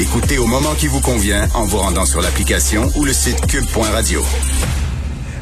Écoutez 0.00 0.38
au 0.38 0.46
moment 0.46 0.74
qui 0.78 0.86
vous 0.86 1.00
convient 1.00 1.48
en 1.54 1.64
vous 1.64 1.78
rendant 1.78 2.04
sur 2.04 2.20
l'application 2.20 2.84
ou 2.94 3.04
le 3.04 3.12
site 3.12 3.44
cube.radio. 3.48 4.20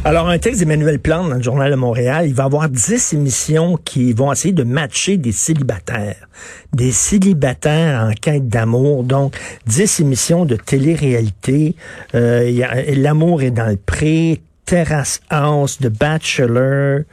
Alors, 0.03 0.29
un 0.31 0.39
texte 0.39 0.61
d'Emmanuel 0.61 0.99
Plante 0.99 1.29
dans 1.29 1.37
le 1.37 1.43
Journal 1.43 1.71
de 1.71 1.77
Montréal, 1.77 2.25
il 2.26 2.33
va 2.33 2.44
avoir 2.44 2.71
10 2.71 3.13
émissions 3.13 3.77
qui 3.77 4.15
vont 4.15 4.33
essayer 4.33 4.55
de 4.55 4.63
matcher 4.63 5.19
des 5.19 5.33
célibataires. 5.33 6.27
Des 6.73 6.91
célibataires 6.91 8.05
en 8.05 8.12
quête 8.12 8.48
d'amour. 8.48 9.05
Donc, 9.05 9.37
10 9.66 10.00
émissions 10.00 10.46
de 10.46 10.57
télé-réalité. 10.57 11.77
Euh, 12.14 12.95
L'amour 12.96 13.43
est 13.43 13.50
dans 13.50 13.66
le 13.66 13.77
pré, 13.77 14.41
Terrace 14.67 15.21
House, 15.30 15.79
The 15.79 15.89
Bachelor, 15.89 17.05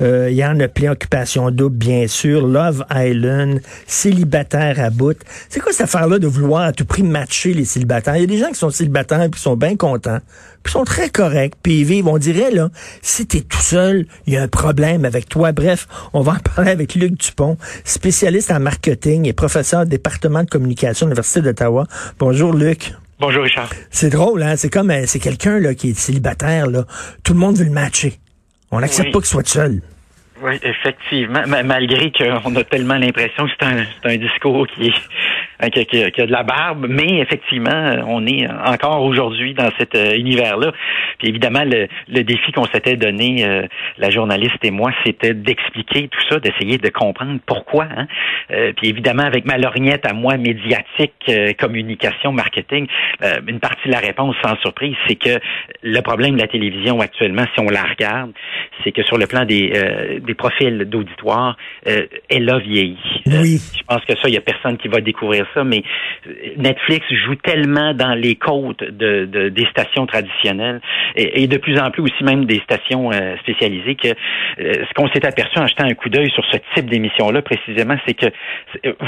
euh, 0.00 0.28
il 0.30 0.36
y 0.36 0.44
en 0.44 0.58
a 0.60 0.68
plein, 0.68 0.92
Occupation 0.92 1.50
Double, 1.50 1.76
bien 1.76 2.06
sûr, 2.08 2.46
Love 2.46 2.84
Island, 2.90 3.60
Célibataire 3.86 4.80
à 4.80 4.90
bout. 4.90 5.16
C'est 5.48 5.60
quoi 5.60 5.72
cette 5.72 5.82
affaire-là 5.82 6.18
de 6.18 6.26
vouloir 6.26 6.62
à 6.62 6.72
tout 6.72 6.86
prix 6.86 7.02
matcher 7.02 7.52
les 7.52 7.66
célibataires? 7.66 8.16
Il 8.16 8.22
y 8.22 8.24
a 8.24 8.26
des 8.26 8.38
gens 8.38 8.48
qui 8.48 8.56
sont 8.56 8.70
célibataires 8.70 9.30
qui 9.30 9.40
sont 9.40 9.56
bien 9.56 9.76
contents, 9.76 10.18
puis 10.62 10.72
sont 10.72 10.84
très 10.84 11.10
corrects, 11.10 11.54
puis 11.62 11.80
ils 11.80 11.84
vivent. 11.84 12.08
On 12.08 12.18
dirait, 12.18 12.50
là, 12.50 12.70
si 13.02 13.26
t'es 13.26 13.42
tout 13.42 13.60
seul, 13.60 14.06
il 14.26 14.32
y 14.32 14.36
a 14.36 14.42
un 14.42 14.48
problème 14.48 15.04
avec 15.04 15.28
toi. 15.28 15.52
Bref, 15.52 15.86
on 16.14 16.22
va 16.22 16.32
en 16.32 16.54
parler 16.54 16.70
avec 16.70 16.94
Luc 16.94 17.18
Dupont, 17.18 17.58
spécialiste 17.84 18.50
en 18.50 18.58
marketing 18.58 19.28
et 19.28 19.34
professeur 19.34 19.82
au 19.82 19.84
département 19.84 20.42
de 20.42 20.48
communication 20.48 21.06
de 21.06 21.10
l'Université 21.10 21.42
d'Ottawa. 21.42 21.86
Bonjour, 22.18 22.54
Luc. 22.54 22.94
Bonjour 23.22 23.44
Richard. 23.44 23.68
C'est 23.88 24.10
drôle, 24.10 24.42
hein? 24.42 24.56
C'est 24.56 24.68
comme 24.68 24.90
euh, 24.90 25.04
c'est 25.06 25.20
quelqu'un 25.20 25.60
là 25.60 25.74
qui 25.74 25.90
est 25.90 25.94
célibataire 25.94 26.66
là. 26.66 26.82
Tout 27.22 27.34
le 27.34 27.38
monde 27.38 27.54
veut 27.54 27.64
le 27.64 27.70
matcher. 27.70 28.14
On 28.72 28.80
n'accepte 28.80 29.12
pas 29.12 29.20
qu'il 29.20 29.28
soit 29.28 29.46
seul. 29.46 29.80
Oui, 30.42 30.58
effectivement. 30.64 31.44
malgré 31.46 32.10
qu'on 32.10 32.56
a 32.56 32.64
tellement 32.64 32.96
l'impression 32.96 33.46
que 33.46 33.52
c'est 33.60 33.64
un, 33.64 33.84
un 34.02 34.16
discours 34.16 34.66
qui 34.66 34.88
est 34.88 34.94
Hein, 35.62 35.70
qui, 35.70 36.02
a 36.02 36.26
de 36.26 36.32
la 36.32 36.42
barbe, 36.42 36.86
mais 36.88 37.20
effectivement, 37.20 37.94
on 38.08 38.26
est 38.26 38.48
encore 38.50 39.00
aujourd'hui 39.02 39.54
dans 39.54 39.70
cet 39.78 39.94
euh, 39.94 40.16
univers-là. 40.16 40.72
Puis 41.18 41.28
évidemment, 41.28 41.62
le, 41.64 42.22
défi 42.24 42.50
qu'on 42.50 42.64
s'était 42.64 42.96
donné, 42.96 43.46
euh, 43.46 43.62
la 43.96 44.10
journaliste 44.10 44.58
et 44.64 44.72
moi, 44.72 44.90
c'était 45.06 45.34
d'expliquer 45.34 46.08
tout 46.08 46.20
ça, 46.28 46.40
d'essayer 46.40 46.78
de 46.78 46.88
comprendre 46.88 47.38
pourquoi. 47.46 47.86
Hein. 47.96 48.08
Euh, 48.50 48.72
puis 48.76 48.88
évidemment, 48.88 49.22
avec 49.22 49.44
ma 49.44 49.56
lorgnette 49.56 50.04
à 50.04 50.12
moi, 50.12 50.36
médiatique, 50.36 51.30
communication, 51.60 52.32
marketing, 52.32 52.88
une 53.46 53.60
partie 53.60 53.86
de 53.86 53.92
la 53.92 54.00
réponse, 54.00 54.34
sans 54.42 54.56
surprise, 54.56 54.96
c'est 55.06 55.14
que 55.14 55.38
le 55.82 56.00
problème 56.00 56.34
de 56.34 56.40
la 56.40 56.48
télévision 56.48 57.00
actuellement, 57.00 57.44
si 57.54 57.60
on 57.60 57.68
la 57.68 57.84
regarde, 57.84 58.32
c'est 58.82 58.90
que 58.90 59.02
sur 59.04 59.16
le 59.16 59.26
plan 59.26 59.44
des, 59.44 60.20
des 60.20 60.34
profils 60.34 60.78
d'auditoire, 60.86 61.56
elle 61.84 62.50
a 62.50 62.58
vieilli. 62.58 62.98
Oui. 63.26 63.60
je 63.76 63.82
pense 63.86 64.04
que 64.04 64.14
ça, 64.16 64.28
il 64.28 64.34
y 64.34 64.36
a 64.36 64.40
personne 64.40 64.76
qui 64.78 64.88
va 64.88 65.00
découvrir 65.00 65.46
mais 65.64 65.82
Netflix 66.56 67.06
joue 67.24 67.36
tellement 67.36 67.94
dans 67.94 68.14
les 68.14 68.36
côtes 68.36 68.82
de, 68.82 69.48
des 69.48 69.66
stations 69.66 70.06
traditionnelles 70.06 70.80
et, 71.16 71.46
de 71.46 71.56
plus 71.56 71.78
en 71.78 71.90
plus 71.90 72.02
aussi 72.02 72.24
même 72.24 72.44
des 72.44 72.60
stations 72.60 73.10
euh, 73.12 73.36
spécialisées 73.38 73.94
que 73.94 74.08
euh, 74.08 74.14
ce 74.56 74.94
qu'on 74.94 75.08
s'est 75.08 75.26
aperçu 75.26 75.58
en 75.58 75.66
jetant 75.66 75.84
un 75.84 75.94
coup 75.94 76.08
d'œil 76.08 76.30
sur 76.30 76.44
ce 76.46 76.58
type 76.74 76.88
d'émission-là 76.88 77.42
précisément, 77.42 77.96
c'est 78.06 78.14
que 78.14 78.26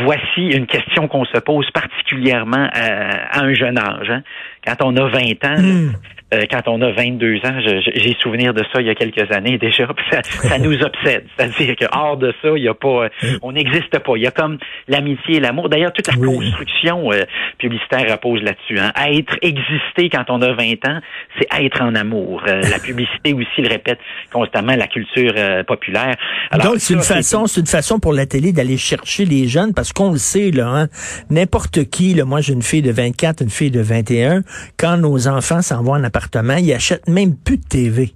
voici 0.05 0.48
une 0.48 0.67
question 0.67 1.09
qu'on 1.09 1.25
se 1.25 1.39
pose 1.39 1.70
particulièrement 1.70 2.69
à, 2.72 3.41
un 3.41 3.55
jeune 3.55 3.78
âge. 3.78 4.11
Hein. 4.11 4.22
Quand 4.67 4.77
on 4.84 4.97
a 4.97 5.09
20 5.09 5.45
ans, 5.45 5.61
hmm. 5.61 5.92
Euh, 6.34 6.44
quand 6.50 6.68
on 6.68 6.80
a 6.82 6.90
22 6.90 7.36
ans, 7.44 7.60
j'ai 7.60 8.16
souvenir 8.20 8.54
de 8.54 8.62
ça 8.72 8.80
il 8.80 8.86
y 8.86 8.90
a 8.90 8.94
quelques 8.94 9.30
années 9.30 9.58
déjà, 9.58 9.86
ça, 10.42 10.58
nous 10.58 10.82
obsède. 10.82 11.24
C'est-à-dire 11.36 11.76
que 11.76 11.84
hors 11.92 12.16
de 12.16 12.32
ça, 12.42 12.48
il 12.56 12.62
y 12.62 12.68
a 12.68 12.74
pas, 12.74 13.04
euh, 13.04 13.08
on 13.42 13.52
n'existe 13.52 13.98
pas. 13.98 14.12
Il 14.16 14.22
y 14.22 14.26
a 14.26 14.30
comme 14.30 14.58
l'amitié 14.88 15.36
et 15.36 15.41
l'amour. 15.41 15.68
D'ailleurs, 15.68 15.92
toute 15.92 16.08
la 16.08 16.14
construction 16.14 17.12
euh, 17.12 17.24
publicitaire 17.58 18.10
repose 18.10 18.42
là-dessus. 18.42 18.78
Hein. 18.78 18.92
Être 19.06 19.36
exister 19.42 20.08
quand 20.10 20.24
on 20.28 20.42
a 20.42 20.52
20 20.52 20.86
ans, 20.88 21.00
c'est 21.38 21.46
être 21.64 21.82
en 21.82 21.94
amour. 21.94 22.42
la 22.46 22.78
publicité 22.84 23.32
aussi 23.32 23.62
le 23.62 23.69
répète 23.69 23.98
constamment, 24.32 24.74
la 24.76 24.86
culture 24.86 25.34
populaire. 25.66 26.14
Donc 26.62 26.76
c'est 26.78 26.94
une 26.94 27.03
façon, 27.03 27.47
c'est 27.47 27.60
une 27.60 27.66
façon 27.66 27.98
pour 27.98 28.12
la 28.12 28.26
télé 28.26 28.53
d'aller 28.53 28.76
chercher 28.76 29.25
les 29.25 29.48
jeunes 29.48 29.75
parce 29.75 29.92
qu'on 29.92 30.12
le 30.12 30.19
sait 30.19 30.50
là, 30.50 30.69
hein, 30.69 30.88
n'importe 31.30 31.84
qui. 31.84 32.14
Là, 32.14 32.25
moi, 32.25 32.41
j'ai 32.41 32.53
une 32.53 32.62
fille 32.62 32.82
de 32.82 32.91
24, 32.91 33.42
une 33.42 33.50
fille 33.50 33.70
de 33.70 33.80
21. 33.80 34.42
Quand 34.78 34.97
nos 34.97 35.28
enfants 35.28 35.62
s'en 35.62 35.82
vont 35.82 35.92
en 35.92 36.04
appartement 36.04 36.23
ils 36.58 36.72
achètent 36.72 37.08
même 37.08 37.34
plus 37.34 37.58
de 37.58 37.64
TV. 37.64 38.14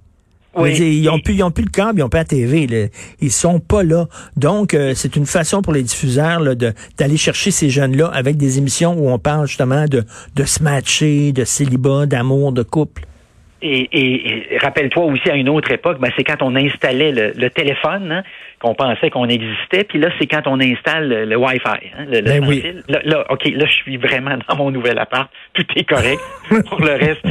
ils 0.57 1.03
n'ont 1.03 1.19
plus, 1.19 1.35
plus 1.53 1.63
le 1.63 1.69
câble, 1.69 1.99
ils 1.99 2.01
n'ont 2.01 2.09
pas 2.09 2.19
la 2.19 2.25
TV. 2.25 2.67
Là. 2.67 2.87
Ils 3.21 3.31
sont 3.31 3.59
pas 3.59 3.83
là. 3.83 4.07
Donc, 4.37 4.73
euh, 4.73 4.93
c'est 4.95 5.15
une 5.15 5.25
façon 5.25 5.61
pour 5.61 5.73
les 5.73 5.83
diffuseurs 5.83 6.41
d'aller 6.97 7.17
chercher 7.17 7.51
ces 7.51 7.69
jeunes-là 7.69 8.07
avec 8.07 8.37
des 8.37 8.57
émissions 8.57 8.93
où 8.97 9.09
on 9.09 9.19
parle 9.19 9.47
justement 9.47 9.85
de, 9.85 10.03
de 10.35 10.43
se 10.43 10.63
matcher, 10.63 11.31
de 11.31 11.45
célibat, 11.45 12.05
d'amour, 12.05 12.51
de 12.51 12.63
couple. 12.63 13.05
Et, 13.61 14.57
rappelle-toi 14.61 15.03
aussi 15.03 15.29
à 15.29 15.35
une 15.35 15.49
autre 15.49 15.71
époque, 15.71 15.99
ben, 15.99 16.09
c'est 16.17 16.23
quand 16.23 16.41
on 16.41 16.55
installait 16.55 17.11
le, 17.11 17.49
téléphone 17.49 18.11
hein, 18.11 18.23
qu'on 18.59 18.73
pensait 18.73 19.09
qu'on 19.09 19.27
existait, 19.27 19.83
puis 19.83 19.99
là 19.99 20.09
c'est 20.19 20.27
quand 20.27 20.43
on 20.45 20.59
installe 20.59 21.27
le, 21.27 21.35
Wi-Fi, 21.35 21.67
hein, 21.67 22.05
le, 22.07 22.21
ben 22.21 22.45
oui. 22.47 22.63
là, 22.87 23.25
ok, 23.29 23.45
là 23.53 23.65
je 23.65 23.73
suis 23.73 23.97
vraiment 23.97 24.37
dans 24.47 24.55
mon 24.55 24.71
nouvel 24.71 24.97
appart, 24.99 25.29
tout 25.53 25.65
est 25.75 25.83
correct. 25.83 26.19
Pour 26.69 26.79
le 26.79 26.91
reste, 26.91 27.25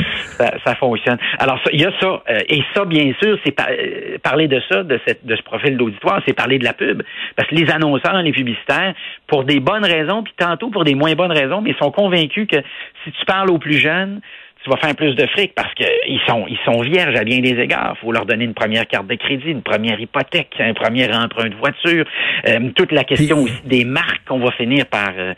ça, 0.65 0.75
fonctionne. 0.75 1.19
Alors 1.39 1.61
il 1.73 1.81
y 1.81 1.87
a 1.87 1.93
ça, 2.01 2.23
euh, 2.29 2.41
et 2.49 2.63
ça 2.75 2.85
bien 2.85 3.13
sûr, 3.23 3.39
c'est 3.45 3.55
euh, 3.61 4.19
parler 4.23 4.49
de 4.49 4.61
ça, 4.71 4.83
de 4.83 5.01
cette 5.07 5.25
de 5.25 5.37
ce 5.37 5.43
profil 5.43 5.77
d'auditoire, 5.77 6.21
c'est 6.27 6.35
parler 6.35 6.59
de 6.59 6.65
la 6.65 6.73
pub, 6.73 7.03
parce 7.37 7.49
que 7.49 7.55
les 7.55 7.71
annonceurs, 7.71 8.21
les 8.23 8.33
publicitaires, 8.33 8.95
pour 9.27 9.45
des 9.45 9.61
bonnes 9.61 9.85
raisons, 9.85 10.23
puis 10.23 10.35
tantôt 10.37 10.71
pour 10.71 10.85
des 10.85 10.95
moins 10.95 11.15
bonnes 11.15 11.33
raisons, 11.33 11.61
mais 11.61 11.71
ils 11.71 11.77
sont 11.77 11.91
convaincus 11.91 12.47
que 12.47 12.59
si 13.05 13.13
tu 13.13 13.25
parles 13.25 13.51
aux 13.51 13.59
plus 13.59 13.79
jeunes 13.79 14.21
tu 14.65 14.71
vas 14.71 14.77
faire 14.77 14.95
plus 14.95 15.15
de 15.15 15.27
fric 15.29 15.55
parce 15.55 15.73
qu'ils 15.75 16.21
sont, 16.27 16.47
ils 16.49 16.59
sont 16.65 16.81
vierges 16.83 17.17
à 17.17 17.25
bien 17.25 17.41
des 17.41 17.61
égards. 17.61 17.95
Il 17.97 18.01
faut 18.01 18.13
leur 18.13 18.27
donner 18.27 18.45
une 18.45 18.55
première 18.55 18.87
carte 18.87 19.07
de 19.07 19.15
crédit, 19.15 19.51
une 19.51 19.63
première 19.63 20.01
hypothèque, 20.01 20.55
un 20.59 20.75
premier 20.75 21.13
emprunt 21.13 21.49
de 21.49 21.55
voiture. 21.57 22.05
Euh, 22.49 22.71
toute 22.75 22.93
la 22.93 23.05
question 23.05 23.43
aussi 23.43 23.63
des 23.65 23.85
marques 23.85 24.25
qu'on 24.27 24.41
va 24.41 24.51
finir 24.53 24.87
par... 24.87 25.11
Euh, 25.17 25.35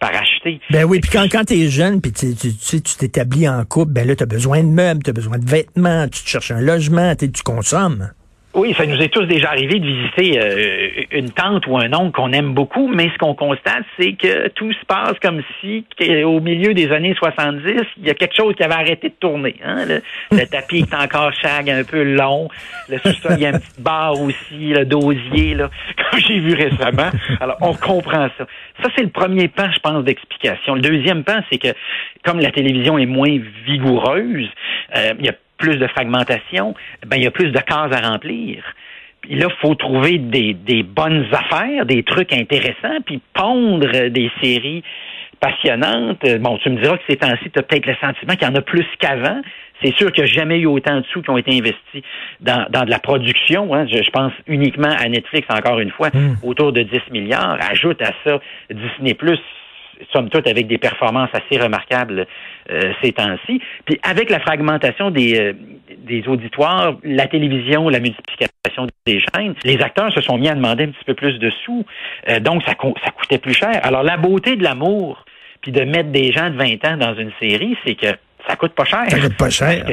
par 0.00 0.10
acheter. 0.14 0.60
Ben 0.70 0.84
oui, 0.84 1.00
puis 1.00 1.10
quand, 1.10 1.26
quand 1.28 1.44
tu 1.44 1.54
es 1.54 1.68
jeune, 1.68 2.00
puis 2.00 2.12
tu 2.12 2.32
sais, 2.32 2.80
tu 2.80 2.96
t'établis 2.96 3.48
en 3.48 3.64
couple, 3.64 3.90
ben 3.90 4.06
là, 4.06 4.14
tu 4.14 4.22
as 4.22 4.26
besoin 4.26 4.62
de 4.62 4.68
meubles, 4.68 5.02
tu 5.02 5.10
as 5.10 5.12
besoin 5.12 5.38
de 5.38 5.44
vêtements, 5.44 6.04
tu 6.04 6.22
te 6.22 6.28
cherches 6.28 6.52
un 6.52 6.60
logement, 6.60 7.16
tu 7.16 7.42
consommes. 7.44 8.12
Oui, 8.58 8.74
ça 8.76 8.84
nous 8.86 9.00
est 9.00 9.06
tous 9.08 9.24
déjà 9.26 9.50
arrivé 9.50 9.78
de 9.78 9.86
visiter 9.86 10.40
euh, 10.40 11.04
une 11.12 11.30
tante 11.30 11.68
ou 11.68 11.78
un 11.78 11.94
oncle 11.94 12.10
qu'on 12.10 12.32
aime 12.32 12.54
beaucoup, 12.54 12.88
mais 12.88 13.08
ce 13.10 13.16
qu'on 13.16 13.36
constate, 13.36 13.84
c'est 13.96 14.14
que 14.14 14.48
tout 14.48 14.72
se 14.72 14.84
passe 14.84 15.12
comme 15.22 15.42
si, 15.60 15.84
au 16.24 16.40
milieu 16.40 16.74
des 16.74 16.90
années 16.90 17.14
70, 17.16 17.82
il 17.98 18.06
y 18.08 18.10
a 18.10 18.14
quelque 18.14 18.34
chose 18.34 18.56
qui 18.56 18.64
avait 18.64 18.74
arrêté 18.74 19.10
de 19.10 19.14
tourner. 19.14 19.54
Hein? 19.64 19.84
Le, 20.32 20.46
tapis 20.50 20.78
est 20.78 20.92
encore 20.92 21.32
chag, 21.34 21.70
un 21.70 21.84
peu 21.84 22.02
long. 22.02 22.48
Le 22.88 22.98
sous-sol, 22.98 23.34
il 23.36 23.42
y 23.42 23.46
a 23.46 23.50
une 23.50 23.60
petite 23.60 23.80
barre 23.80 24.20
aussi, 24.20 24.72
le 24.74 24.84
dosier, 24.84 25.54
là, 25.54 25.70
comme 26.10 26.18
j'ai 26.18 26.40
vu 26.40 26.54
récemment. 26.54 27.10
Alors, 27.38 27.58
on 27.60 27.74
comprend 27.74 28.28
ça. 28.38 28.46
Ça, 28.82 28.90
c'est 28.96 29.04
le 29.04 29.10
premier 29.10 29.46
pan, 29.46 29.70
je 29.72 29.78
pense, 29.78 30.02
d'explication. 30.02 30.74
Le 30.74 30.80
deuxième 30.80 31.22
pan, 31.22 31.38
c'est 31.48 31.58
que 31.58 31.68
comme 32.24 32.40
la 32.40 32.50
télévision 32.50 32.98
est 32.98 33.06
moins 33.06 33.38
vigoureuse, 33.64 34.48
euh, 34.96 35.12
il 35.20 35.26
y 35.26 35.28
a 35.28 35.34
plus 35.58 35.76
de 35.76 35.86
fragmentation, 35.88 36.74
ben, 37.06 37.16
il 37.16 37.24
y 37.24 37.26
a 37.26 37.30
plus 37.30 37.50
de 37.50 37.58
cases 37.58 37.92
à 37.92 38.08
remplir. 38.08 38.62
Puis 39.20 39.34
là, 39.34 39.48
il 39.50 39.60
faut 39.60 39.74
trouver 39.74 40.18
des, 40.18 40.54
des 40.54 40.82
bonnes 40.82 41.26
affaires, 41.32 41.84
des 41.84 42.02
trucs 42.04 42.32
intéressants, 42.32 43.00
puis 43.04 43.20
pondre 43.34 44.08
des 44.08 44.30
séries 44.40 44.82
passionnantes. 45.40 46.24
Bon, 46.40 46.58
tu 46.58 46.70
me 46.70 46.80
diras 46.80 46.96
que 46.96 47.02
ces 47.08 47.16
temps-ci, 47.16 47.50
tu 47.50 47.58
as 47.58 47.62
peut-être 47.62 47.86
le 47.86 47.94
sentiment 48.00 48.34
qu'il 48.34 48.48
y 48.48 48.50
en 48.50 48.54
a 48.54 48.62
plus 48.62 48.86
qu'avant. 48.98 49.40
C'est 49.82 49.96
sûr 49.96 50.10
qu'il 50.10 50.24
n'y 50.24 50.30
a 50.30 50.32
jamais 50.32 50.58
eu 50.58 50.66
autant 50.66 51.00
de 51.00 51.06
sous 51.12 51.22
qui 51.22 51.30
ont 51.30 51.38
été 51.38 51.56
investis 51.56 52.02
dans, 52.40 52.66
dans 52.70 52.84
de 52.84 52.90
la 52.90 52.98
production. 52.98 53.72
Hein. 53.74 53.86
Je, 53.86 54.10
pense 54.10 54.32
uniquement 54.46 54.90
à 54.90 55.08
Netflix, 55.08 55.46
encore 55.50 55.78
une 55.78 55.90
fois, 55.90 56.08
hmm. 56.12 56.36
autour 56.42 56.72
de 56.72 56.82
10 56.82 57.12
milliards. 57.12 57.58
Ajoute 57.70 58.02
à 58.02 58.12
ça 58.24 58.40
Disney 58.70 59.14
Plus 59.14 59.38
somme 60.12 60.28
toute, 60.30 60.46
avec 60.46 60.66
des 60.66 60.78
performances 60.78 61.30
assez 61.32 61.60
remarquables 61.60 62.26
euh, 62.70 62.92
ces 63.02 63.12
temps-ci. 63.12 63.60
Puis 63.84 63.98
avec 64.02 64.30
la 64.30 64.40
fragmentation 64.40 65.10
des, 65.10 65.38
euh, 65.38 65.52
des 65.96 66.26
auditoires, 66.28 66.96
la 67.02 67.26
télévision, 67.26 67.88
la 67.88 68.00
multiplication 68.00 68.86
des 69.06 69.20
chaînes, 69.34 69.54
les 69.64 69.80
acteurs 69.80 70.12
se 70.12 70.20
sont 70.20 70.38
mis 70.38 70.48
à 70.48 70.54
demander 70.54 70.84
un 70.84 70.88
petit 70.88 71.04
peu 71.06 71.14
plus 71.14 71.38
de 71.38 71.50
sous. 71.64 71.84
Euh, 72.28 72.40
donc, 72.40 72.62
ça, 72.64 72.72
ça 73.04 73.10
coûtait 73.10 73.38
plus 73.38 73.54
cher. 73.54 73.80
Alors, 73.82 74.02
la 74.02 74.16
beauté 74.16 74.56
de 74.56 74.62
l'amour, 74.62 75.24
puis 75.60 75.72
de 75.72 75.82
mettre 75.82 76.10
des 76.10 76.32
gens 76.32 76.50
de 76.50 76.56
20 76.56 76.84
ans 76.86 76.96
dans 76.96 77.14
une 77.14 77.32
série, 77.40 77.76
c'est 77.84 77.94
que 77.94 78.08
ça 78.46 78.56
coûte 78.56 78.72
pas 78.72 78.84
cher. 78.84 79.04
Ça 79.08 79.18
coûte 79.18 79.36
pas 79.36 79.50
cher. 79.50 79.84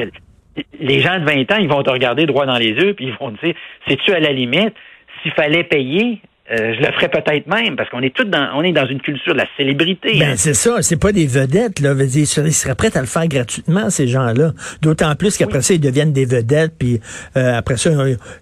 les 0.78 1.00
gens 1.00 1.18
de 1.18 1.24
20 1.24 1.52
ans, 1.52 1.58
ils 1.58 1.68
vont 1.68 1.82
te 1.82 1.90
regarder 1.90 2.26
droit 2.26 2.46
dans 2.46 2.58
les 2.58 2.70
yeux, 2.70 2.94
puis 2.94 3.06
ils 3.06 3.14
vont 3.14 3.32
te 3.32 3.44
dire, 3.44 3.54
c'est-tu 3.86 4.12
à 4.12 4.20
la 4.20 4.32
limite, 4.32 4.74
s'il 5.22 5.32
fallait 5.32 5.64
payer, 5.64 6.20
euh, 6.50 6.74
je 6.74 6.80
le 6.80 6.92
ferais 6.92 7.08
peut-être 7.08 7.46
même 7.48 7.74
parce 7.76 7.90
qu'on 7.90 8.02
est 8.02 8.14
tous 8.14 8.24
dans 8.24 8.50
on 8.54 8.62
est 8.62 8.72
dans 8.72 8.86
une 8.86 9.00
culture 9.00 9.32
de 9.32 9.38
la 9.38 9.48
célébrité. 9.56 10.18
Ben 10.18 10.30
hein. 10.30 10.34
c'est 10.36 10.54
ça, 10.54 10.80
c'est 10.80 11.00
pas 11.00 11.12
des 11.12 11.26
vedettes 11.26 11.80
là, 11.80 11.94
dire, 11.94 12.22
ils 12.22 12.52
seraient 12.52 12.74
prêts 12.74 12.96
à 12.96 13.00
le 13.00 13.06
faire 13.06 13.26
gratuitement 13.26 13.90
ces 13.90 14.06
gens-là. 14.06 14.52
D'autant 14.80 15.14
plus 15.16 15.36
qu'après 15.36 15.62
ça 15.62 15.74
ils 15.74 15.80
deviennent 15.80 16.12
des 16.12 16.24
vedettes 16.24 16.72
puis 16.78 17.00
euh, 17.36 17.58
après 17.58 17.76
ça 17.76 17.90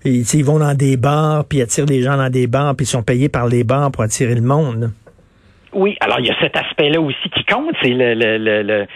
ils, 0.05 0.35
ils, 0.35 0.45
vont 0.45 0.59
dans 0.59 0.75
des 0.75 0.97
bars 0.97 1.47
puis 1.47 1.63
attirent 1.63 1.87
les 1.87 2.03
gens 2.03 2.17
dans 2.17 2.31
des 2.31 2.47
bars 2.47 2.75
puis 2.77 2.85
ils 2.85 2.89
sont 2.91 3.03
payés 3.03 3.29
par 3.29 3.49
les 3.49 3.65
bars 3.65 3.91
pour 3.91 4.03
attirer 4.03 4.35
le 4.35 4.43
monde. 4.43 4.91
Oui, 5.75 5.97
alors 6.01 6.21
il 6.21 6.27
y 6.27 6.31
a 6.31 6.37
cet 6.41 6.57
aspect-là 6.57 7.01
aussi 7.01 7.29
qui 7.31 7.45
compte, 7.45 7.75
c'est 7.83 7.91
le, 7.91 8.15
le, 8.15 8.63
le, 8.63 8.87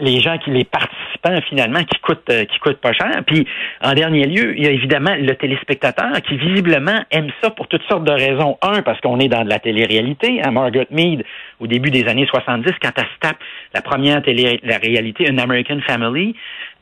les 0.00 0.20
gens 0.20 0.38
qui 0.38 0.50
les 0.50 0.64
participants 0.64 1.40
finalement 1.48 1.82
qui 1.82 1.98
coûtent 2.00 2.30
euh, 2.30 2.44
qui 2.44 2.58
coûtent 2.58 2.80
pas 2.80 2.92
cher. 2.92 3.22
Puis 3.26 3.46
en 3.82 3.94
dernier 3.94 4.26
lieu, 4.26 4.56
il 4.56 4.64
y 4.64 4.66
a 4.66 4.70
évidemment 4.70 5.14
le 5.18 5.34
téléspectateur 5.34 6.12
qui 6.26 6.36
visiblement 6.36 7.00
aime 7.10 7.30
ça 7.42 7.50
pour 7.50 7.68
toutes 7.68 7.82
sortes 7.88 8.04
de 8.04 8.12
raisons. 8.12 8.58
Un, 8.62 8.82
parce 8.82 9.00
qu'on 9.00 9.18
est 9.18 9.28
dans 9.28 9.44
de 9.44 9.48
la 9.48 9.58
télé-réalité. 9.58 10.40
Hein, 10.44 10.50
Margaret 10.50 10.88
Mead, 10.90 11.24
au 11.60 11.66
début 11.66 11.90
des 11.90 12.06
années 12.06 12.26
70, 12.26 12.72
quand 12.82 12.90
elle 12.96 13.04
se 13.04 13.18
tape 13.20 13.38
la 13.74 13.82
première 13.82 14.22
télé-réalité, 14.22 15.30
An 15.30 15.38
American 15.38 15.80
Family, 15.86 16.34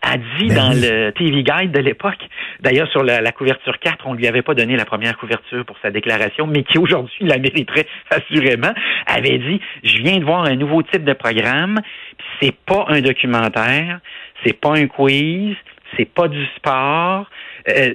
a 0.03 0.17
dit 0.17 0.49
ben 0.49 0.55
dans 0.55 0.73
le 0.73 1.11
TV 1.13 1.43
Guide 1.43 1.73
de 1.73 1.81
l'époque, 1.81 2.19
d'ailleurs 2.61 2.89
sur 2.91 3.03
la, 3.03 3.33
couverture 3.33 3.79
4, 3.79 4.07
on 4.07 4.15
lui 4.15 4.27
avait 4.27 4.43
pas 4.43 4.55
donné 4.55 4.77
la 4.77 4.85
première 4.85 5.17
couverture 5.17 5.65
pour 5.65 5.77
sa 5.81 5.91
déclaration, 5.91 6.47
mais 6.47 6.63
qui 6.63 6.79
aujourd'hui 6.79 7.27
la 7.27 7.39
mériterait 7.39 7.87
assurément, 8.11 8.73
avait 9.07 9.39
dit, 9.39 9.61
je 9.83 9.99
viens 10.03 10.19
de 10.19 10.25
voir 10.25 10.45
un 10.45 10.57
nouveau 10.57 10.83
type 10.83 11.05
de 11.05 11.15
programme, 11.15 11.81
c'est 12.41 12.55
pas 12.55 12.85
un 12.89 13.01
documentaire, 13.01 14.01
c'est 14.45 14.59
pas 14.59 14.75
un 14.77 14.87
quiz, 14.87 15.57
c'est 15.97 16.13
pas 16.13 16.29
du 16.29 16.45
sport, 16.57 17.27
euh, 17.69 17.95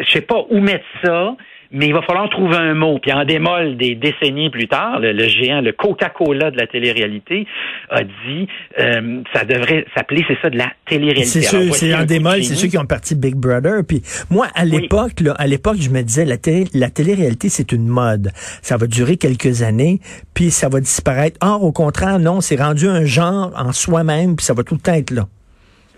je 0.00 0.10
sais 0.10 0.20
pas 0.22 0.44
où 0.48 0.60
mettre 0.60 0.86
ça, 1.04 1.36
mais 1.70 1.86
il 1.86 1.92
va 1.92 2.02
falloir 2.02 2.28
trouver 2.30 2.56
un 2.56 2.74
mot. 2.74 2.98
Puis 2.98 3.12
en 3.12 3.24
démol 3.24 3.76
des 3.76 3.94
décennies 3.94 4.50
plus 4.50 4.68
tard, 4.68 5.00
le, 5.00 5.28
géant, 5.28 5.60
le 5.60 5.72
Coca-Cola 5.72 6.50
de 6.50 6.56
la 6.56 6.66
télé-réalité, 6.66 7.46
a 7.90 8.02
dit 8.02 8.48
euh, 8.78 9.22
ça 9.34 9.44
devrait 9.44 9.84
s'appeler, 9.96 10.24
c'est 10.28 10.38
ça, 10.40 10.50
de 10.50 10.58
la 10.58 10.70
télé-réalité. 10.88 11.24
C'est 11.24 11.42
sûr, 11.42 11.74
c'est 11.74 11.94
en 11.94 12.04
démol, 12.04 12.42
c'est 12.42 12.54
ceux 12.54 12.68
qui 12.68 12.78
ont 12.78 12.86
parti 12.86 13.14
Big 13.14 13.34
Brother. 13.34 13.82
Puis 13.86 14.02
moi, 14.30 14.46
à 14.54 14.64
l'époque, 14.64 15.20
là, 15.20 15.34
à 15.38 15.46
l'époque, 15.46 15.76
je 15.80 15.90
me 15.90 16.02
disais 16.02 16.24
la 16.24 16.38
télé, 16.38 16.66
la 16.74 16.90
télé-réalité, 16.90 17.48
c'est 17.48 17.72
une 17.72 17.86
mode. 17.86 18.30
Ça 18.62 18.76
va 18.76 18.86
durer 18.86 19.16
quelques 19.16 19.62
années, 19.62 20.00
puis 20.34 20.50
ça 20.50 20.68
va 20.68 20.80
disparaître. 20.80 21.38
Or, 21.40 21.62
au 21.64 21.72
contraire, 21.72 22.18
non, 22.18 22.40
c'est 22.40 22.56
rendu 22.56 22.86
un 22.88 23.04
genre 23.04 23.52
en 23.56 23.72
soi-même, 23.72 24.36
puis 24.36 24.44
ça 24.44 24.54
va 24.54 24.62
tout 24.62 24.74
le 24.74 24.80
temps 24.80 24.94
être 24.94 25.10
là. 25.10 25.26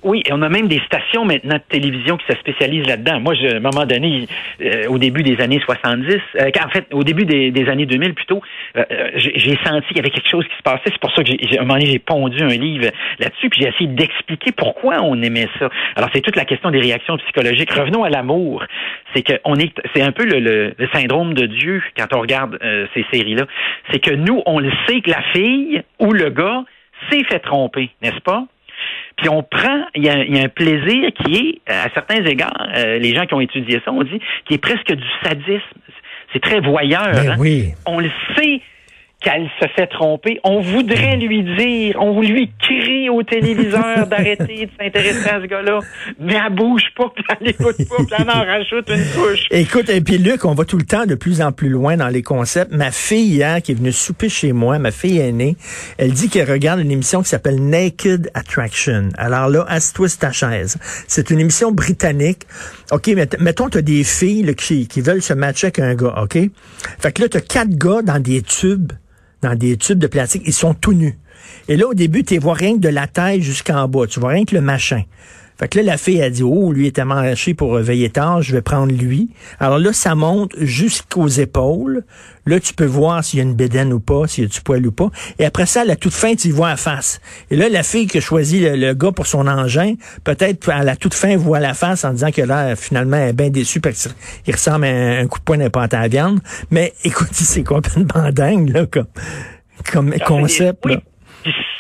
Oui, 0.02 0.22
et 0.26 0.32
on 0.32 0.42
a 0.42 0.48
même 0.48 0.68
des 0.68 0.80
stations 0.86 1.24
maintenant 1.24 1.56
de 1.56 1.62
télévision 1.68 2.16
qui 2.16 2.26
se 2.26 2.38
spécialisent 2.38 2.86
là-dedans. 2.86 3.20
Moi, 3.20 3.34
à 3.34 3.56
un 3.56 3.60
moment 3.60 3.84
donné, 3.84 4.26
euh, 4.60 4.86
au 4.88 4.98
début 4.98 5.22
des 5.22 5.40
années 5.40 5.60
70, 5.64 6.16
euh, 6.36 6.50
en 6.64 6.68
fait, 6.68 6.86
au 6.92 7.02
début 7.02 7.24
des, 7.24 7.68
années 7.68 7.86
2000 7.86 8.14
plutôt, 8.14 8.40
euh, 8.76 8.84
j'ai 9.14 9.58
senti 9.64 9.88
qu'il 9.88 9.96
y 9.96 10.00
avait 10.00 10.10
quelque 10.10 10.30
chose 10.30 10.44
qui 10.46 10.56
se 10.56 10.62
passait. 10.62 10.82
C'est 10.86 11.00
pour 11.00 11.12
ça 11.14 11.22
que, 11.22 11.30
j'ai, 11.30 11.58
à 11.58 11.62
un 11.62 11.64
moment 11.64 11.74
donné, 11.74 11.86
j'ai 11.86 11.98
pondu 11.98 12.42
un 12.42 12.48
livre 12.48 12.90
là-dessus, 13.18 13.48
puis 13.50 13.62
j'ai 13.62 13.68
essayé 13.68 13.88
d'expliquer 13.88 14.52
pourquoi 14.52 15.02
on 15.02 15.20
aimait 15.22 15.48
ça. 15.58 15.68
Alors, 15.96 16.10
c'est 16.14 16.20
toute 16.20 16.36
la 16.36 16.44
question 16.44 16.70
des 16.70 16.80
réactions 16.80 17.16
psychologiques. 17.18 17.72
Revenons 17.72 18.04
à 18.04 18.10
l'amour. 18.10 18.64
C'est 19.14 19.22
que 19.22 19.34
on 19.44 19.56
est, 19.56 19.72
c'est 19.94 20.02
un 20.02 20.12
peu 20.12 20.24
le, 20.24 20.74
le, 20.78 20.88
syndrome 20.92 21.34
de 21.34 21.46
Dieu 21.46 21.82
quand 21.96 22.06
on 22.14 22.20
regarde 22.20 22.58
ces 22.94 23.04
séries-là. 23.12 23.46
C'est 23.90 23.98
que 23.98 24.14
nous, 24.14 24.42
on 24.46 24.58
le 24.58 24.70
sait 24.86 25.00
que 25.00 25.10
la 25.10 25.22
fille 25.32 25.82
ou 25.98 26.12
le 26.12 26.30
gars 26.30 26.64
s'est 27.10 27.24
fait 27.24 27.38
tromper, 27.38 27.90
n'est-ce 28.02 28.20
pas? 28.20 28.44
Puis 29.19 29.29
on 29.29 29.43
prend, 29.43 29.85
il 29.97 30.05
y, 30.05 30.09
a, 30.09 30.15
un 30.15 30.49
plaisir 30.49 31.11
qui 31.12 31.61
est, 31.67 31.70
à 31.70 31.91
certains 31.93 32.25
égards, 32.25 32.69
euh, 32.76 32.99
les 32.99 33.15
gens 33.15 33.26
qui 33.26 33.35
ont 33.35 33.41
étudié 33.41 33.81
ça 33.85 33.93
ont 33.93 34.05
dit, 34.05 34.20
qui 34.47 34.55
est 34.55 34.62
presque 34.62 34.93
du 34.93 35.09
sadisme. 35.23 35.62
C'est 36.32 36.41
très 36.41 36.61
voyeur. 36.61 37.11
Ben 37.12 37.31
hein. 37.31 37.37
oui. 37.38 37.75
On 37.87 37.99
le 37.99 38.11
sait 38.37 38.61
qu'elle 39.20 39.49
se 39.61 39.67
fait 39.75 39.88
tromper. 39.88 40.38
On 40.44 40.61
voudrait 40.61 41.17
lui 41.17 41.43
dire, 41.43 41.97
on 42.00 42.20
lui 42.20 42.53
crie 42.61 43.09
au 43.09 43.25
téléviseur 43.25 44.06
d'arrêter 44.06 44.67
de 44.67 44.70
s'intéresser 44.79 45.29
à 45.29 45.41
ce 45.41 45.47
gars-là, 45.47 45.81
mais 46.20 46.35
elle 46.35 46.55
bouge 46.55 46.85
pas, 46.97 47.12
puis 47.15 47.25
elle 47.41 47.49
écoute 47.49 47.76
pas, 47.88 47.97
puis 47.97 48.17
elle 48.17 48.31
en 48.31 48.44
rajoute 48.44 48.88
une 48.88 49.05
couche. 49.20 49.47
Écoute, 49.50 49.88
et 49.88 50.00
puis 50.00 50.19
Luc, 50.19 50.44
on 50.44 50.55
va 50.55 50.65
tout 50.65 50.79
le 50.79 50.85
temps 50.85 51.05
de 51.05 51.17
plus 51.17 51.43
en 51.43 51.50
plus 51.50 51.69
loin 51.69 51.97
dans 51.97 52.09
les 52.09 52.23
concepts. 52.23 52.73
Ma 52.73 52.93
fille 52.93 53.35
hier, 53.35 53.61
qui 53.61 53.73
est 53.73 53.75
venue 53.75 53.91
souper 53.91 54.29
chez 54.29 54.53
moi, 54.53 54.79
ma 54.79 54.93
fille 54.93 55.19
aînée, 55.19 55.56
elle 55.99 56.12
dit 56.12 56.29
qu'elle 56.29 56.50
regarde 56.50 56.79
une 56.79 56.93
émission 56.93 57.23
qui 57.23 57.29
s'appelle 57.29 57.61
Naked 57.61 58.31
Attraction. 58.35 59.09
Alors 59.19 59.49
là, 59.49 59.65
assieds-toi 59.69 60.09
ta 60.20 60.31
chaise. 60.31 60.79
C'est 61.09 61.31
une 61.31 61.41
émission 61.41 61.73
britannique. 61.73 62.43
OK, 62.93 63.09
mettons, 63.41 63.69
tu 63.69 63.79
as 63.79 63.82
des 63.82 64.05
filles 64.05 64.55
qui, 64.55 64.87
qui 64.87 65.00
veulent 65.00 65.23
se 65.23 65.35
matcher 65.35 65.67
avec 65.67 65.81
un 65.81 65.94
gars, 65.97 66.15
OK? 66.23 66.38
Fait 67.00 67.12
que 67.12 67.23
là, 67.23 67.29
tu 67.29 67.37
as 67.37 67.41
quatre 67.41 67.76
gars 67.76 68.03
dans 68.03 68.20
des 68.20 68.43
tubes 68.43 68.93
dans 69.43 69.55
des 69.55 69.76
tubes 69.76 69.99
de 69.99 70.06
plastique. 70.06 70.43
Ils 70.46 70.52
sont 70.52 70.75
tout 70.75 70.93
nus. 70.93 71.19
Et 71.69 71.76
là, 71.76 71.87
au 71.87 71.94
début, 71.94 72.25
tu 72.25 72.38
vois 72.38 72.55
rien 72.55 72.75
que 72.75 72.81
de 72.81 72.88
la 72.88 73.06
taille 73.06 73.43
jusqu'en 73.43 73.88
bas. 73.88 74.06
Tu 74.06 74.20
vois 74.20 74.31
rien 74.31 74.44
que 74.44 74.55
le 74.55 74.61
machin. 74.61 75.02
Fait 75.58 75.66
que 75.66 75.78
là, 75.78 75.84
la 75.84 75.99
fille 75.99 76.22
a 76.22 76.31
dit, 76.31 76.44
oh, 76.44 76.72
lui 76.72 76.87
est 76.87 76.93
tellement 76.93 77.16
haché 77.16 77.52
pour 77.52 77.76
veiller 77.78 78.10
tard, 78.10 78.43
je 78.43 78.52
vais 78.52 78.62
prendre 78.62 78.93
lui. 78.93 79.31
Alors 79.58 79.78
là, 79.78 79.93
ça 79.93 80.14
monte 80.14 80.52
jusqu'aux 80.60 81.26
épaules. 81.26 82.05
Là, 82.46 82.60
tu 82.60 82.75
peux 82.75 82.87
voir 82.87 83.25
s'il 83.25 83.38
y 83.38 83.40
a 83.40 83.43
une 83.43 83.56
bédaine 83.56 83.93
ou 83.93 83.99
pas, 83.99 84.28
s'il 84.28 84.44
y 84.44 84.46
a 84.46 84.50
du 84.50 84.60
poil 84.60 84.87
ou 84.87 84.93
pas. 84.93 85.10
Et 85.40 85.44
après 85.44 85.66
ça, 85.66 85.81
à 85.81 85.84
la 85.84 85.96
toute 85.96 86.12
fin, 86.12 86.37
tu 86.37 86.52
vois 86.52 86.70
la 86.70 86.76
face. 86.76 87.20
Et 87.50 87.56
là, 87.56 87.69
la 87.69 87.82
fille 87.82 88.06
qui 88.06 88.19
a 88.19 88.20
choisi 88.20 88.60
le, 88.60 88.94
gars 88.94 89.10
pour 89.10 89.26
son 89.26 89.49
engin, 89.49 89.94
peut-être 90.22 90.70
à 90.70 90.84
la 90.84 90.94
toute 90.94 91.14
fin, 91.14 91.37
voit 91.37 91.58
la 91.58 91.75
face 91.75 92.05
en 92.05 92.12
disant 92.12 92.31
que 92.31 92.43
là, 92.43 92.76
finalement, 92.76 93.16
elle 93.16 93.31
est 93.31 93.32
bien 93.32 93.50
déçue 93.50 93.81
parce 93.81 94.08
qu'il 94.44 94.55
ressemble 94.55 94.84
à 94.84 95.19
un, 95.19 95.26
coup 95.26 95.40
de 95.40 95.44
poing 95.44 95.58
d'un 95.58 95.70
à 95.99 96.02
la 96.02 96.08
viande. 96.08 96.38
Mais 96.70 96.94
écoute, 97.05 97.31
c'est 97.32 97.64
complètement 97.64 98.31
dingue, 98.31 98.69
là, 98.69 98.87
comme, 98.87 99.06
comme 99.93 100.14
concept, 100.25 100.87
là 100.87 101.00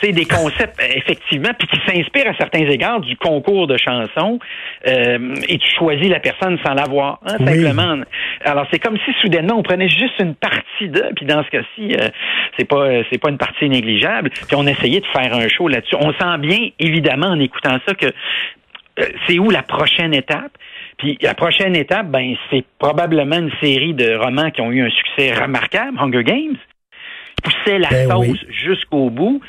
c'est 0.00 0.12
des 0.12 0.24
concepts, 0.24 0.80
effectivement, 0.94 1.50
puis 1.58 1.68
qui 1.68 1.80
s'inspirent 1.86 2.28
à 2.28 2.34
certains 2.36 2.66
égards 2.68 3.00
du 3.00 3.16
concours 3.16 3.66
de 3.66 3.76
chansons, 3.76 4.38
euh, 4.86 5.34
et 5.48 5.58
tu 5.58 5.68
choisis 5.76 6.08
la 6.08 6.20
personne 6.20 6.58
sans 6.64 6.74
l'avoir, 6.74 7.20
hein, 7.26 7.38
simplement. 7.38 7.96
Alors, 8.44 8.66
c'est 8.70 8.78
comme 8.78 8.98
si 9.04 9.12
soudainement, 9.20 9.54
on 9.56 9.62
prenait 9.62 9.88
juste 9.88 10.18
une 10.20 10.34
partie 10.34 10.88
de, 10.88 11.04
puis 11.16 11.26
dans 11.26 11.42
ce 11.44 11.50
cas-ci, 11.50 11.94
euh, 11.94 12.08
c'est 12.56 12.64
pas 12.64 13.02
c'est 13.10 13.18
pas 13.18 13.30
une 13.30 13.38
partie 13.38 13.68
négligeable, 13.68 14.30
puis 14.30 14.56
on 14.56 14.66
essayait 14.66 15.00
de 15.00 15.06
faire 15.06 15.34
un 15.34 15.48
show 15.48 15.68
là-dessus. 15.68 15.96
On 15.98 16.12
sent 16.12 16.38
bien, 16.38 16.68
évidemment, 16.78 17.28
en 17.28 17.40
écoutant 17.40 17.78
ça, 17.86 17.94
que 17.94 18.06
euh, 18.06 19.04
c'est 19.26 19.38
où 19.38 19.50
la 19.50 19.62
prochaine 19.62 20.14
étape? 20.14 20.52
Puis 20.98 21.16
la 21.22 21.34
prochaine 21.34 21.76
étape, 21.76 22.08
ben, 22.08 22.34
c'est 22.50 22.64
probablement 22.78 23.36
une 23.36 23.52
série 23.62 23.94
de 23.94 24.16
romans 24.16 24.50
qui 24.50 24.60
ont 24.60 24.72
eu 24.72 24.84
un 24.84 24.90
succès 24.90 25.32
remarquable, 25.32 25.96
Hunger 25.98 26.24
Games, 26.24 26.56
poussait 27.42 27.78
la 27.78 27.88
ben 27.88 28.10
sauce 28.10 28.44
jusqu'au 28.48 29.10
bout. 29.10 29.40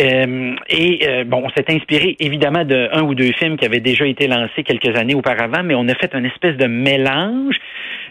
Euh, 0.00 0.54
et 0.68 1.00
euh, 1.08 1.24
bon, 1.24 1.42
on 1.44 1.50
s'est 1.50 1.64
inspiré 1.68 2.16
évidemment 2.18 2.64
de 2.64 2.88
un 2.92 3.02
ou 3.02 3.14
deux 3.14 3.32
films 3.32 3.56
qui 3.56 3.64
avaient 3.64 3.80
déjà 3.80 4.06
été 4.06 4.26
lancés 4.26 4.62
quelques 4.62 4.96
années 4.96 5.14
auparavant, 5.14 5.62
mais 5.62 5.74
on 5.74 5.88
a 5.88 5.94
fait 5.94 6.14
une 6.14 6.26
espèce 6.26 6.56
de 6.56 6.66
mélange. 6.66 7.56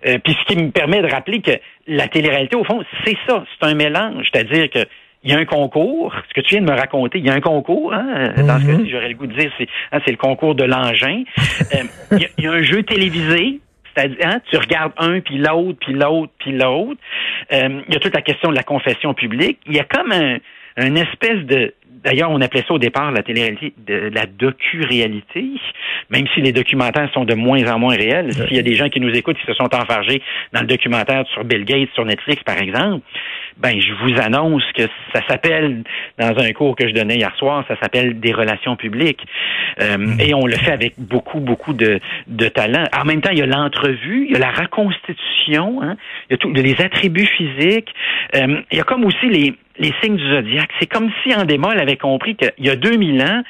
Euh, 0.05 0.17
puis 0.23 0.35
ce 0.39 0.45
qui 0.45 0.61
me 0.61 0.71
permet 0.71 1.01
de 1.01 1.11
rappeler 1.11 1.41
que 1.41 1.51
la 1.87 2.07
télé-réalité, 2.07 2.55
au 2.55 2.63
fond, 2.63 2.83
c'est 3.05 3.17
ça, 3.27 3.43
c'est 3.51 3.67
un 3.67 3.75
mélange, 3.75 4.27
c'est-à-dire 4.31 4.69
que 4.69 4.79
il 5.23 5.29
y 5.29 5.35
a 5.35 5.37
un 5.37 5.45
concours, 5.45 6.15
ce 6.29 6.33
que 6.33 6.41
tu 6.41 6.55
viens 6.55 6.65
de 6.65 6.71
me 6.71 6.75
raconter, 6.75 7.19
il 7.19 7.27
y 7.27 7.29
a 7.29 7.33
un 7.33 7.41
concours, 7.41 7.93
hein, 7.93 8.33
dans 8.37 8.59
ce 8.59 8.65
cas-ci, 8.65 8.89
j'aurais 8.89 9.09
le 9.09 9.13
goût 9.13 9.27
de 9.27 9.37
dire, 9.37 9.51
c'est 9.55 9.67
hein, 9.91 9.99
le 10.07 10.15
concours 10.15 10.55
de 10.55 10.63
l'engin. 10.63 11.23
il, 12.11 12.43
y 12.43 12.47
a, 12.47 12.51
un 12.51 12.63
jeu 12.63 12.81
télévisé, 12.81 13.59
c'est-à-dire, 13.93 14.17
hein, 14.23 14.41
tu 14.49 14.57
regardes 14.57 14.93
un, 14.97 15.19
puis 15.19 15.37
l'autre, 15.37 15.77
puis 15.79 15.93
l'autre, 15.93 16.33
puis 16.39 16.53
l'autre. 16.53 16.99
il 17.51 17.83
y 17.87 17.95
a 17.95 17.99
toute 17.99 18.15
la 18.15 18.23
question 18.23 18.49
de 18.49 18.55
la 18.55 18.63
confession 18.63 19.13
publique. 19.13 19.59
Il 19.67 19.75
y 19.75 19.79
a 19.79 19.83
comme 19.83 20.11
un, 20.11 20.37
une 20.77 20.97
espèce 20.97 21.45
de 21.45 21.73
D'ailleurs, 22.03 22.31
on 22.31 22.41
appelait 22.41 22.63
ça 22.67 22.73
au 22.73 22.79
départ 22.79 23.11
la 23.11 23.21
télé-réalité 23.21 23.73
de 23.85 24.09
la 24.13 24.25
docu-réalité, 24.25 25.45
même 26.09 26.25
si 26.33 26.41
les 26.41 26.51
documentaires 26.51 27.11
sont 27.13 27.25
de 27.25 27.35
moins 27.35 27.63
en 27.71 27.77
moins 27.77 27.95
réels. 27.95 28.33
S'il 28.33 28.55
y 28.55 28.59
a 28.59 28.63
des 28.63 28.73
gens 28.73 28.89
qui 28.89 28.99
nous 28.99 29.11
écoutent 29.11 29.37
qui 29.37 29.45
se 29.45 29.53
sont 29.53 29.69
enfargés 29.75 30.21
dans 30.51 30.61
le 30.61 30.67
documentaire 30.67 31.25
sur 31.31 31.43
Bill 31.43 31.63
Gates, 31.63 31.89
sur 31.93 32.05
Netflix, 32.05 32.43
par 32.43 32.57
exemple, 32.57 33.05
ben 33.57 33.79
je 33.79 33.93
vous 33.93 34.19
annonce 34.19 34.63
que 34.73 34.83
ça 35.13 35.21
s'appelle, 35.27 35.83
dans 36.17 36.37
un 36.37 36.51
cours 36.53 36.75
que 36.75 36.87
je 36.87 36.93
donnais 36.93 37.15
hier 37.15 37.35
soir, 37.37 37.63
ça 37.67 37.75
s'appelle 37.81 38.19
des 38.19 38.33
relations 38.33 38.75
publiques. 38.75 39.25
Euh, 39.81 39.97
mm. 39.97 40.19
Et 40.19 40.33
on 40.33 40.45
le 40.45 40.55
fait 40.55 40.71
avec 40.71 40.93
beaucoup, 40.97 41.39
beaucoup 41.39 41.73
de, 41.73 41.99
de 42.27 42.47
talent. 42.47 42.85
En 42.97 43.05
même 43.05 43.21
temps, 43.21 43.31
il 43.31 43.39
y 43.39 43.43
a 43.43 43.45
l'entrevue, 43.45 44.25
il 44.27 44.33
y 44.33 44.35
a 44.35 44.39
la 44.39 44.51
reconstitution, 44.51 45.81
hein, 45.81 45.97
il 46.29 46.33
y 46.33 46.35
a 46.35 46.37
tous 46.37 46.53
les 46.53 46.81
attributs 46.81 47.27
physiques. 47.27 47.93
Euh, 48.35 48.61
il 48.71 48.77
y 48.77 48.81
a 48.81 48.83
comme 48.83 49.05
aussi 49.05 49.27
les 49.29 49.53
les 49.79 49.93
signes 50.01 50.17
du 50.17 50.29
zodiaque. 50.29 50.69
C'est 50.79 50.85
comme 50.85 51.09
si 51.23 51.33
Andémol 51.33 51.79
avait 51.79 51.97
compris 51.97 52.35
qu'il 52.35 52.51
y 52.59 52.69
a 52.69 52.75
2000 52.75 53.21
ans, 53.21 53.41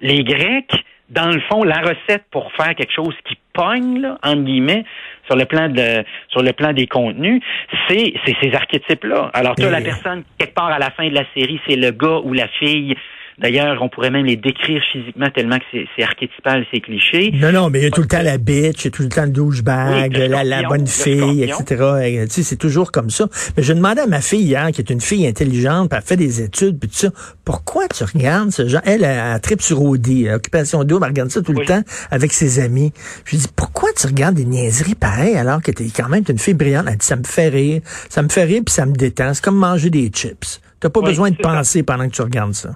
les 0.00 0.22
Grecs, 0.22 0.84
dans 1.10 1.30
le 1.30 1.40
fond, 1.50 1.64
la 1.64 1.80
recette 1.80 2.24
pour 2.30 2.52
faire 2.52 2.74
quelque 2.74 2.92
chose 2.92 3.14
qui 3.28 3.36
pogne, 3.52 4.00
là, 4.00 4.18
entre 4.22 4.42
guillemets, 4.42 4.84
sur 5.26 5.36
le 5.36 5.44
plan 5.44 5.68
de 5.68 6.04
sur 6.28 6.42
le 6.42 6.52
plan 6.52 6.72
des 6.72 6.86
contenus, 6.86 7.42
c'est 7.88 8.14
ces 8.24 8.54
archétypes-là. 8.54 9.30
Alors, 9.34 9.56
tu 9.56 9.64
as 9.64 9.70
la 9.70 9.80
personne, 9.80 10.22
quelque 10.38 10.54
part 10.54 10.68
à 10.68 10.78
la 10.78 10.90
fin 10.90 11.08
de 11.08 11.14
la 11.14 11.24
série, 11.34 11.60
c'est 11.68 11.76
le 11.76 11.90
gars 11.90 12.20
ou 12.22 12.32
la 12.32 12.48
fille 12.48 12.96
D'ailleurs, 13.40 13.82
on 13.82 13.88
pourrait 13.88 14.10
même 14.10 14.26
les 14.26 14.36
décrire 14.36 14.82
physiquement 14.92 15.30
tellement 15.34 15.58
que 15.58 15.64
c'est 15.72 16.02
archétypal, 16.02 16.66
c'est 16.72 16.80
cliché. 16.80 17.32
Non, 17.34 17.52
non, 17.52 17.70
mais 17.70 17.80
il 17.80 17.84
y 17.84 17.86
a 17.86 17.90
tout 17.90 18.02
le 18.02 18.06
temps 18.06 18.22
la 18.22 18.36
bitch, 18.36 18.82
il 18.82 18.84
y 18.84 18.88
a 18.88 18.90
tout 18.90 19.02
le 19.02 19.08
temps 19.08 19.24
le 19.24 19.30
douchebag, 19.30 20.14
la, 20.14 20.44
la 20.44 20.62
bonne 20.64 20.86
fille, 20.86 21.44
etc. 21.44 22.24
Tu 22.24 22.28
sais, 22.28 22.42
c'est 22.42 22.56
toujours 22.56 22.92
comme 22.92 23.08
ça. 23.08 23.28
Mais 23.56 23.62
je 23.62 23.72
demandais 23.72 24.02
à 24.02 24.06
ma 24.06 24.20
fille 24.20 24.42
hier, 24.42 24.70
qui 24.72 24.82
est 24.82 24.90
une 24.90 25.00
fille 25.00 25.26
intelligente, 25.26 25.88
puis 25.88 25.98
elle 25.98 26.06
fait 26.06 26.16
des 26.16 26.42
études, 26.42 26.78
puis 26.78 26.90
tout 26.90 26.96
ça, 26.96 27.08
pourquoi 27.44 27.88
tu 27.88 28.04
regardes 28.04 28.50
ce 28.50 28.68
genre? 28.68 28.82
Elle, 28.84 29.04
a 29.04 29.38
trip 29.38 29.62
sur 29.62 29.82
Audi, 29.82 30.28
occupation 30.28 30.84
d'eau, 30.84 30.98
elle 31.02 31.08
regarde 31.08 31.30
ça 31.30 31.40
tout 31.40 31.52
le 31.52 31.64
temps 31.64 31.82
avec 32.10 32.32
ses 32.32 32.60
amis. 32.60 32.92
Je 33.24 33.30
lui 33.30 33.38
dis, 33.38 33.48
pourquoi 33.56 33.88
tu 33.96 34.06
regardes 34.06 34.34
des 34.34 34.44
niaiseries 34.44 34.94
pareilles 34.94 35.36
alors 35.36 35.62
que 35.62 35.70
t'es 35.70 35.86
quand 35.94 36.08
même 36.08 36.24
une 36.28 36.38
fille 36.38 36.54
brillante? 36.54 36.84
Elle 36.88 36.98
dit, 36.98 37.06
ça 37.06 37.16
me 37.16 37.24
fait 37.24 37.48
rire. 37.48 37.80
Ça 38.10 38.22
me 38.22 38.28
fait 38.28 38.44
rire, 38.44 38.62
puis 38.66 38.74
ça 38.74 38.84
me 38.84 38.92
détend. 38.92 39.32
C'est 39.32 39.44
comme 39.44 39.56
manger 39.56 39.88
des 39.88 40.08
chips. 40.08 40.60
T'as 40.78 40.90
pas 40.90 41.00
besoin 41.00 41.30
de 41.30 41.36
penser 41.36 41.82
pendant 41.82 42.08
que 42.08 42.14
tu 42.14 42.22
regardes 42.22 42.54
ça. 42.54 42.70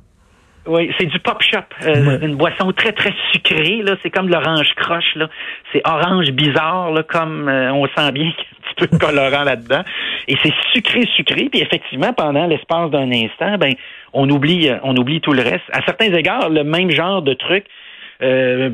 Oui, 0.66 0.90
c'est 0.98 1.06
du 1.06 1.18
pop 1.18 1.42
shop, 1.42 1.58
euh, 1.86 2.18
une 2.20 2.36
boisson 2.36 2.72
très 2.72 2.92
très 2.92 3.12
sucrée 3.32 3.82
là. 3.82 3.96
C'est 4.02 4.10
comme 4.10 4.28
l'orange 4.28 4.74
croche 4.76 5.14
là. 5.14 5.28
C'est 5.72 5.82
orange 5.84 6.30
bizarre 6.30 6.90
là, 6.90 7.02
comme 7.02 7.48
euh, 7.48 7.72
on 7.72 7.86
sent 7.86 8.12
bien 8.12 8.30
qu'il 8.36 8.44
y 8.44 8.48
a 8.48 8.56
un 8.56 8.74
petit 8.74 8.74
peu 8.76 8.86
de 8.86 8.96
colorant 8.98 9.44
là-dedans. 9.44 9.82
Et 10.26 10.36
c'est 10.42 10.52
sucré 10.72 11.06
sucré. 11.16 11.48
Puis 11.50 11.60
effectivement, 11.60 12.14
pendant 12.14 12.46
l'espace 12.46 12.90
d'un 12.90 13.10
instant, 13.12 13.58
ben 13.58 13.74
on 14.14 14.28
oublie 14.30 14.70
euh, 14.70 14.78
on 14.82 14.96
oublie 14.96 15.20
tout 15.20 15.32
le 15.32 15.42
reste. 15.42 15.64
À 15.72 15.82
certains 15.84 16.12
égards, 16.12 16.48
le 16.48 16.64
même 16.64 16.90
genre 16.90 17.22
de 17.22 17.34
truc 17.34 17.66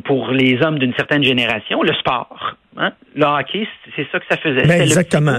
pour 0.04 0.30
les 0.30 0.62
hommes 0.62 0.78
d'une 0.78 0.94
certaine 0.94 1.24
génération, 1.24 1.82
le 1.82 1.92
sport. 1.94 2.54
Hein? 2.76 2.92
Le 3.16 3.24
hockey, 3.24 3.66
c'est 3.96 4.06
ça 4.12 4.20
que 4.20 4.26
ça 4.30 4.36
faisait. 4.36 4.64
Ben 4.64 4.80
exactement 4.80 5.38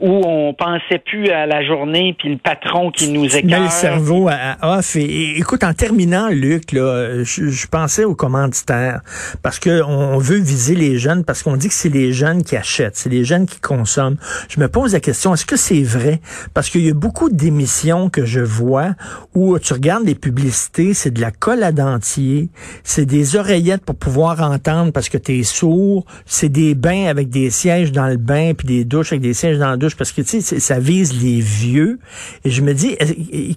où 0.00 0.22
on 0.26 0.54
pensait 0.54 0.98
plus 0.98 1.28
à 1.30 1.46
la 1.46 1.64
journée, 1.64 2.14
puis 2.18 2.30
le 2.30 2.38
patron 2.38 2.90
qui 2.90 3.10
nous 3.10 3.36
écœure. 3.36 3.62
le 3.62 3.68
cerveau 3.68 4.28
à, 4.28 4.78
off. 4.78 4.96
Et, 4.96 5.38
écoute, 5.38 5.64
en 5.64 5.74
terminant, 5.74 6.28
Luc, 6.28 6.72
là, 6.72 7.22
je, 7.22 7.66
pensais 7.66 8.04
aux 8.04 8.14
commanditaires 8.14 9.00
parce 9.42 9.58
que 9.58 9.82
on 9.82 10.18
veut 10.18 10.38
viser 10.38 10.74
les 10.74 10.98
jeunes 10.98 11.24
parce 11.24 11.42
qu'on 11.42 11.56
dit 11.56 11.68
que 11.68 11.74
c'est 11.74 11.88
les 11.88 12.12
jeunes 12.12 12.42
qui 12.42 12.56
achètent, 12.56 12.96
c'est 12.96 13.08
les 13.08 13.24
jeunes 13.24 13.46
qui 13.46 13.60
consomment. 13.60 14.16
Je 14.48 14.60
me 14.60 14.68
pose 14.68 14.92
la 14.92 15.00
question, 15.00 15.34
est-ce 15.34 15.46
que 15.46 15.56
c'est 15.56 15.82
vrai? 15.82 16.20
Parce 16.52 16.70
qu'il 16.70 16.82
y 16.82 16.90
a 16.90 16.94
beaucoup 16.94 17.30
d'émissions 17.30 18.10
que 18.10 18.24
je 18.24 18.40
vois 18.40 18.90
où 19.34 19.58
tu 19.58 19.72
regardes 19.72 20.04
les 20.04 20.14
publicités, 20.14 20.94
c'est 20.94 21.10
de 21.10 21.20
la 21.20 21.30
colle 21.30 21.62
à 21.62 21.72
dentier, 21.72 22.50
c'est 22.82 23.06
des 23.06 23.36
oreillettes 23.36 23.84
pour 23.84 23.96
pouvoir 23.96 24.40
entendre 24.42 24.92
parce 24.92 25.08
que 25.08 25.18
tu 25.18 25.38
es 25.38 25.42
sourd, 25.42 26.04
c'est 26.26 26.48
des 26.48 26.74
bains 26.74 27.06
avec 27.06 27.30
des 27.30 27.50
sièges 27.50 27.92
dans 27.92 28.06
le 28.06 28.16
bain, 28.16 28.52
puis 28.54 28.66
des 28.66 28.84
douches 28.84 29.12
avec 29.12 29.22
des 29.22 29.34
sièges 29.34 29.58
dans 29.58 29.70
la 29.70 29.76
douche 29.84 29.96
parce 29.96 30.12
que 30.12 30.22
tu 30.22 30.40
sais, 30.40 30.60
ça 30.60 30.78
vise 30.78 31.22
les 31.22 31.40
vieux. 31.40 31.98
Et 32.44 32.50
je 32.50 32.62
me 32.62 32.72
dis, 32.72 32.96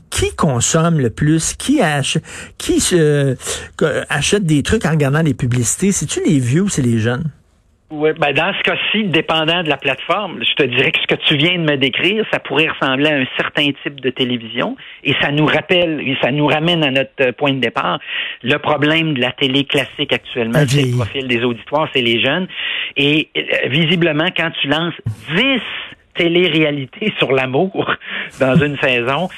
qui 0.09 0.35
consomme 0.35 0.99
le 0.99 1.09
plus? 1.09 1.53
Qui, 1.53 1.81
achète, 1.81 2.23
qui 2.57 2.83
achète 4.09 4.43
des 4.43 4.63
trucs 4.63 4.85
en 4.85 4.91
regardant 4.91 5.21
les 5.21 5.33
publicités? 5.33 5.91
C'est-tu 5.91 6.21
les 6.25 6.39
vieux 6.39 6.61
ou 6.61 6.69
c'est 6.69 6.81
les 6.81 6.99
jeunes? 6.99 7.31
Oui, 7.89 8.09
ben 8.19 8.33
dans 8.33 8.53
ce 8.53 8.63
cas-ci, 8.63 9.05
dépendant 9.05 9.63
de 9.63 9.69
la 9.69 9.77
plateforme, 9.77 10.43
je 10.43 10.53
te 10.55 10.63
dirais 10.63 10.91
que 10.91 10.99
ce 10.99 11.07
que 11.07 11.21
tu 11.25 11.37
viens 11.37 11.57
de 11.57 11.63
me 11.71 11.77
décrire, 11.77 12.25
ça 12.33 12.39
pourrait 12.39 12.67
ressembler 12.67 13.09
à 13.09 13.15
un 13.15 13.25
certain 13.37 13.69
type 13.81 14.01
de 14.01 14.09
télévision 14.09 14.75
et 15.05 15.13
ça 15.21 15.31
nous 15.31 15.45
rappelle, 15.45 16.01
et 16.01 16.17
ça 16.21 16.31
nous 16.31 16.47
ramène 16.47 16.83
à 16.83 16.91
notre 16.91 17.11
euh, 17.21 17.31
point 17.31 17.53
de 17.53 17.59
départ. 17.59 17.99
Le 18.43 18.57
problème 18.57 19.13
de 19.13 19.21
la 19.21 19.31
télé 19.31 19.63
classique 19.63 20.11
actuellement, 20.11 20.59
c'est 20.67 20.81
le 20.81 20.97
profil 20.97 21.29
des 21.29 21.41
auditoires, 21.45 21.87
c'est 21.93 22.01
les 22.01 22.21
jeunes. 22.21 22.49
Et 22.97 23.29
euh, 23.37 23.69
visiblement, 23.69 24.27
quand 24.35 24.51
tu 24.61 24.67
lances 24.67 24.95
10 25.33 25.61
télé-réalité 26.17 27.13
sur 27.17 27.31
l'amour 27.31 27.93
dans 28.39 28.55
une 28.55 28.77
saison, 28.77 29.29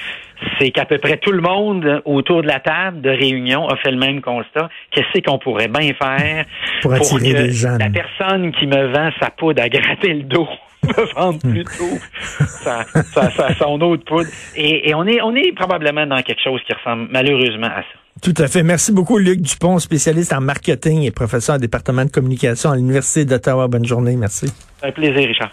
c'est 0.60 0.72
qu'à 0.72 0.86
peu 0.86 0.98
près 0.98 1.18
tout 1.18 1.32
le 1.32 1.42
monde 1.42 2.02
autour 2.06 2.42
de 2.42 2.48
la 2.48 2.60
table 2.60 3.02
de 3.02 3.10
réunion 3.10 3.68
a 3.68 3.76
fait 3.78 3.92
le 3.92 3.98
même 3.98 4.22
constat. 4.22 4.70
Qu'est-ce 4.92 5.22
qu'on 5.22 5.38
pourrait 5.38 5.68
bien 5.68 5.94
faire 5.94 6.46
pour, 6.82 6.92
que 6.94 7.78
la 7.78 7.90
personne 7.90 8.52
qui 8.54 8.68
me 8.68 8.94
vend 8.94 9.10
sa 9.20 9.30
poudre 9.32 9.62
à 9.62 9.70
gratter 9.70 10.14
le 10.14 10.24
dos 10.24 10.48
me 10.84 11.14
vende 11.14 11.42
plutôt 11.42 11.98
sa, 12.40 12.86
son 13.60 13.82
autre 13.82 14.06
poudre. 14.06 14.30
Et, 14.56 14.94
on 14.96 15.06
est 15.06 15.22
on 15.22 15.36
est 15.36 15.54
probablement 15.54 16.06
dans 16.06 16.22
quelque 16.22 16.42
chose 16.42 16.62
qui 16.66 16.74
ressemble 16.74 17.10
malheureusement 17.12 17.68
à 17.68 17.82
ça. 17.82 18.00
Tout 18.22 18.34
à 18.38 18.48
fait. 18.48 18.64
Merci 18.64 18.92
beaucoup, 18.92 19.18
Luc 19.18 19.42
Dupont, 19.42 19.80
spécialiste 19.80 20.34
en 20.34 20.42
marketing 20.42 21.04
et 21.04 21.12
professeur 21.12 21.56
au 21.56 21.60
département 21.60 22.04
de 22.04 22.12
communication 22.12 22.72
à 22.72 22.76
l'Université 22.76 23.26
d'Ottawa. 23.26 23.68
Bonne 23.68 23.86
journée. 23.86 24.16
Merci. 24.18 24.52
Un 24.84 24.92
plaisir, 24.92 25.28
Richard. 25.28 25.52